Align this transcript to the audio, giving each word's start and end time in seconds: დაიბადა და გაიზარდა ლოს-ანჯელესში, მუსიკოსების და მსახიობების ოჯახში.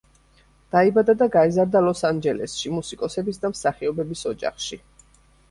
დაიბადა 0.75 1.13
და 1.19 1.27
გაიზარდა 1.35 1.81
ლოს-ანჯელესში, 1.87 2.73
მუსიკოსების 2.79 3.41
და 3.45 3.53
მსახიობების 3.53 4.27
ოჯახში. 4.35 4.83